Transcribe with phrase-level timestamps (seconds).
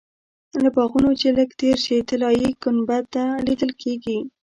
[0.63, 4.17] له باغونو چې لږ تېر شې طلایي ګنبده لیدل کېږي.